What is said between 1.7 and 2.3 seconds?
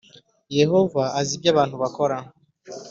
bakora